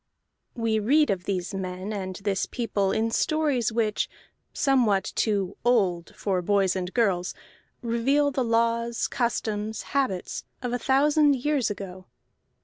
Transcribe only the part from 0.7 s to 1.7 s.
read of these